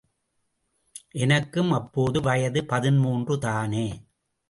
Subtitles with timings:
[1.15, 3.87] எனக்கும் அப்போது வயது பதிமூன்று தானே!